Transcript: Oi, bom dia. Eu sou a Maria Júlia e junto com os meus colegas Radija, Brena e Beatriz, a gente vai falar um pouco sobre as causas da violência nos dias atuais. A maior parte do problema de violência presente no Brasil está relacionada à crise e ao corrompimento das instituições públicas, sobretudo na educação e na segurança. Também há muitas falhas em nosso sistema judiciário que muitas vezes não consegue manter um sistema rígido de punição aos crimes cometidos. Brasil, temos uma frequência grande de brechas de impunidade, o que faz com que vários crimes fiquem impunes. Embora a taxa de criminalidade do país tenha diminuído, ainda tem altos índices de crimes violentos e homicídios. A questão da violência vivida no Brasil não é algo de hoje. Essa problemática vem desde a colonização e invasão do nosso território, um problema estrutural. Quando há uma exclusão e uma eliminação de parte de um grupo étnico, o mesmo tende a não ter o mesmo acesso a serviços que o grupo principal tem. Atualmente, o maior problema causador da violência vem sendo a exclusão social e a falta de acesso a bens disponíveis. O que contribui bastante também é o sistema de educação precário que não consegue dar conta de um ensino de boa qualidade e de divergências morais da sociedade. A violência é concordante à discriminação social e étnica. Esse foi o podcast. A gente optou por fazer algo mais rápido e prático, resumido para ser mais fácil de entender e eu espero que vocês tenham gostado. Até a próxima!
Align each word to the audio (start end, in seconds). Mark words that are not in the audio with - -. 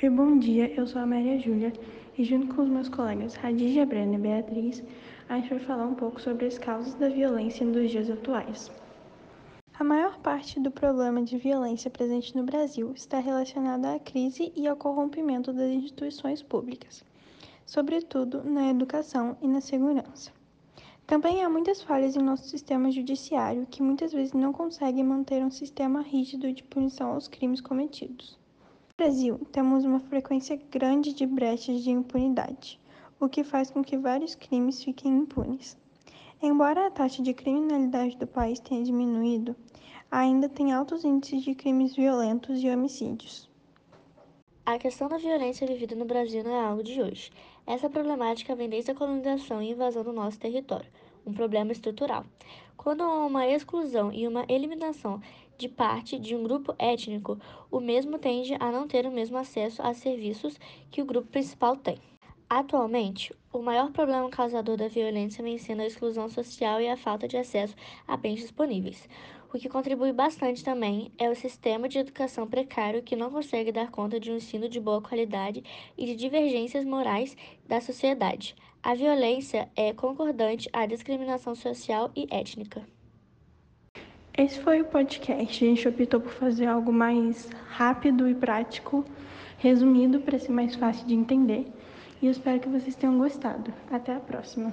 Oi, 0.00 0.08
bom 0.10 0.38
dia. 0.38 0.72
Eu 0.74 0.86
sou 0.86 1.02
a 1.02 1.06
Maria 1.06 1.40
Júlia 1.40 1.72
e 2.16 2.22
junto 2.22 2.54
com 2.54 2.62
os 2.62 2.68
meus 2.68 2.88
colegas 2.88 3.34
Radija, 3.34 3.84
Brena 3.84 4.14
e 4.14 4.18
Beatriz, 4.18 4.80
a 5.28 5.34
gente 5.34 5.50
vai 5.50 5.58
falar 5.58 5.86
um 5.86 5.96
pouco 5.96 6.20
sobre 6.20 6.46
as 6.46 6.56
causas 6.56 6.94
da 6.94 7.08
violência 7.08 7.66
nos 7.66 7.90
dias 7.90 8.08
atuais. 8.08 8.70
A 9.76 9.82
maior 9.82 10.16
parte 10.20 10.60
do 10.60 10.70
problema 10.70 11.20
de 11.24 11.36
violência 11.36 11.90
presente 11.90 12.36
no 12.36 12.44
Brasil 12.44 12.92
está 12.94 13.18
relacionada 13.18 13.92
à 13.92 13.98
crise 13.98 14.52
e 14.54 14.68
ao 14.68 14.76
corrompimento 14.76 15.52
das 15.52 15.68
instituições 15.68 16.44
públicas, 16.44 17.04
sobretudo 17.66 18.44
na 18.44 18.70
educação 18.70 19.36
e 19.42 19.48
na 19.48 19.60
segurança. 19.60 20.30
Também 21.08 21.42
há 21.42 21.50
muitas 21.50 21.82
falhas 21.82 22.14
em 22.14 22.22
nosso 22.22 22.44
sistema 22.44 22.88
judiciário 22.92 23.66
que 23.68 23.82
muitas 23.82 24.12
vezes 24.12 24.32
não 24.32 24.52
consegue 24.52 25.02
manter 25.02 25.44
um 25.44 25.50
sistema 25.50 26.02
rígido 26.02 26.52
de 26.52 26.62
punição 26.62 27.14
aos 27.14 27.26
crimes 27.26 27.60
cometidos. 27.60 28.38
Brasil, 28.98 29.38
temos 29.52 29.84
uma 29.84 30.00
frequência 30.00 30.56
grande 30.72 31.12
de 31.12 31.24
brechas 31.24 31.84
de 31.84 31.90
impunidade, 31.92 32.80
o 33.20 33.28
que 33.28 33.44
faz 33.44 33.70
com 33.70 33.80
que 33.80 33.96
vários 33.96 34.34
crimes 34.34 34.82
fiquem 34.82 35.18
impunes. 35.18 35.78
Embora 36.42 36.84
a 36.84 36.90
taxa 36.90 37.22
de 37.22 37.32
criminalidade 37.32 38.16
do 38.16 38.26
país 38.26 38.58
tenha 38.58 38.82
diminuído, 38.82 39.54
ainda 40.10 40.48
tem 40.48 40.72
altos 40.72 41.04
índices 41.04 41.44
de 41.44 41.54
crimes 41.54 41.94
violentos 41.94 42.60
e 42.60 42.68
homicídios. 42.68 43.48
A 44.66 44.76
questão 44.78 45.08
da 45.08 45.16
violência 45.16 45.64
vivida 45.64 45.94
no 45.94 46.04
Brasil 46.04 46.42
não 46.42 46.50
é 46.50 46.64
algo 46.64 46.82
de 46.82 47.00
hoje. 47.00 47.30
Essa 47.64 47.88
problemática 47.88 48.56
vem 48.56 48.68
desde 48.68 48.90
a 48.90 48.96
colonização 48.96 49.62
e 49.62 49.70
invasão 49.70 50.02
do 50.02 50.12
nosso 50.12 50.40
território, 50.40 50.90
um 51.28 51.32
problema 51.32 51.72
estrutural. 51.72 52.24
Quando 52.76 53.02
há 53.02 53.26
uma 53.26 53.46
exclusão 53.46 54.12
e 54.12 54.26
uma 54.26 54.46
eliminação 54.48 55.20
de 55.58 55.68
parte 55.68 56.18
de 56.18 56.34
um 56.34 56.42
grupo 56.42 56.74
étnico, 56.78 57.38
o 57.70 57.80
mesmo 57.80 58.18
tende 58.18 58.54
a 58.58 58.70
não 58.70 58.86
ter 58.86 59.04
o 59.04 59.10
mesmo 59.10 59.36
acesso 59.36 59.82
a 59.82 59.92
serviços 59.92 60.58
que 60.90 61.02
o 61.02 61.04
grupo 61.04 61.28
principal 61.28 61.76
tem. 61.76 61.98
Atualmente, 62.48 63.34
o 63.52 63.60
maior 63.60 63.90
problema 63.90 64.30
causador 64.30 64.76
da 64.76 64.88
violência 64.88 65.44
vem 65.44 65.58
sendo 65.58 65.82
a 65.82 65.86
exclusão 65.86 66.30
social 66.30 66.80
e 66.80 66.88
a 66.88 66.96
falta 66.96 67.28
de 67.28 67.36
acesso 67.36 67.74
a 68.06 68.16
bens 68.16 68.40
disponíveis. 68.40 69.06
O 69.52 69.58
que 69.58 69.68
contribui 69.68 70.12
bastante 70.12 70.62
também 70.62 71.10
é 71.18 71.28
o 71.28 71.34
sistema 71.34 71.88
de 71.88 71.98
educação 71.98 72.46
precário 72.46 73.02
que 73.02 73.16
não 73.16 73.30
consegue 73.30 73.72
dar 73.72 73.90
conta 73.90 74.20
de 74.20 74.30
um 74.30 74.36
ensino 74.36 74.68
de 74.68 74.78
boa 74.78 75.02
qualidade 75.02 75.62
e 75.96 76.06
de 76.06 76.14
divergências 76.14 76.84
morais 76.84 77.36
da 77.66 77.80
sociedade. 77.80 78.54
A 78.82 78.94
violência 78.94 79.68
é 79.76 79.92
concordante 79.92 80.68
à 80.72 80.86
discriminação 80.86 81.54
social 81.54 82.10
e 82.14 82.26
étnica. 82.30 82.82
Esse 84.36 84.60
foi 84.60 84.80
o 84.80 84.84
podcast. 84.84 85.64
A 85.64 85.68
gente 85.68 85.88
optou 85.88 86.20
por 86.20 86.32
fazer 86.32 86.66
algo 86.66 86.92
mais 86.92 87.50
rápido 87.68 88.28
e 88.28 88.34
prático, 88.34 89.04
resumido 89.58 90.20
para 90.20 90.38
ser 90.38 90.52
mais 90.52 90.74
fácil 90.76 91.06
de 91.06 91.14
entender 91.14 91.66
e 92.20 92.26
eu 92.26 92.32
espero 92.32 92.60
que 92.60 92.68
vocês 92.68 92.96
tenham 92.96 93.18
gostado. 93.18 93.72
Até 93.90 94.14
a 94.14 94.20
próxima! 94.20 94.72